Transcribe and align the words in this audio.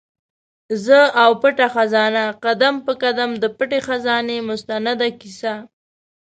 زه 0.85 0.99
او 1.21 1.31
پټه 1.41 1.67
خزانه؛ 1.75 2.25
قدم 2.45 2.75
په 2.85 2.93
قدم 3.03 3.29
د 3.41 3.43
پټي 3.57 3.79
خزانې 3.87 4.37
مستنده 4.47 5.07
کیسه 5.21 5.53